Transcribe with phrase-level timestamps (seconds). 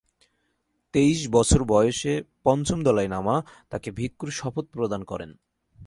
[0.93, 2.13] তেইশ বছর বয়সে
[2.43, 3.35] পঞ্চম দলাই লামা
[3.69, 5.31] তাকে ভিক্ষুর শপথ প্রদান করেন।